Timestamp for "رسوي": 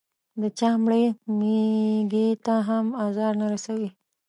3.53-3.89